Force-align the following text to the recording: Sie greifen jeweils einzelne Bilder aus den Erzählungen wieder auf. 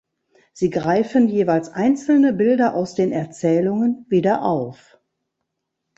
Sie 0.51 0.71
greifen 0.71 1.27
jeweils 1.29 1.69
einzelne 1.69 2.33
Bilder 2.33 2.73
aus 2.73 2.95
den 2.95 3.11
Erzählungen 3.11 4.07
wieder 4.09 4.41
auf. 4.41 4.97